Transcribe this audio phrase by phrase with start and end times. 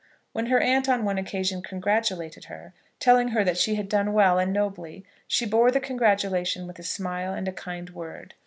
[0.33, 4.39] When her aunt on one occasion congratulated her, telling her that she had done well
[4.39, 8.33] and nobly, she bore the congratulation with a smile and a kind word.